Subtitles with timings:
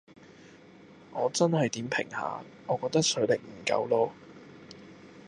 [1.11, 4.09] 我真係點評下，我覺得水力唔夠囉